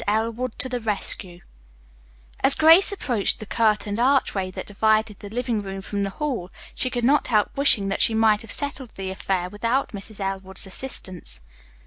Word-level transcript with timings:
ELWOOD 0.07 0.57
TO 0.57 0.67
THE 0.67 0.79
RESCUE 0.79 1.41
As 2.39 2.55
Grace 2.55 2.91
approached 2.91 3.39
the 3.39 3.45
curtained 3.45 3.99
archway 3.99 4.49
that 4.49 4.65
divided 4.65 5.19
the 5.19 5.29
living 5.29 5.61
room 5.61 5.79
from 5.79 6.01
the 6.01 6.09
hall 6.09 6.49
she 6.73 6.89
could 6.89 7.05
not 7.05 7.27
help 7.27 7.55
wishing 7.55 7.87
that 7.89 8.01
she 8.01 8.15
might 8.15 8.41
have 8.41 8.51
settled 8.51 8.95
the 8.95 9.11
affair 9.11 9.47
without 9.47 9.89
Mrs. 9.89 10.19
Elwood's 10.19 10.65
assistance. 10.65 11.39